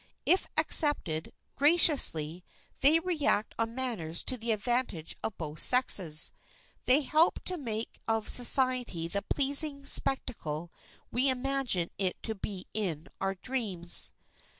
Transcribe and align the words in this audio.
If 0.25 0.47
accepted 0.57 1.31
graciously 1.53 2.43
they 2.79 2.99
react 2.99 3.53
on 3.59 3.75
manners 3.75 4.23
to 4.23 4.35
the 4.35 4.51
advantage 4.51 5.15
of 5.23 5.37
both 5.37 5.59
sexes. 5.59 6.31
They 6.85 7.01
help 7.01 7.39
to 7.43 7.55
make 7.59 7.99
of 8.07 8.27
society 8.27 9.07
the 9.07 9.21
pleasing 9.21 9.85
spectacle 9.85 10.71
which 11.11 11.25
we 11.27 11.29
imagine 11.29 11.91
it 11.99 12.15
to 12.23 12.33
be 12.33 12.65
in 12.73 13.09
our 13.19 13.35
dreams. 13.35 14.11